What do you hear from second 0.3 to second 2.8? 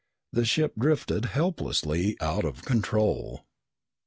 The ship drifted helplessly, out of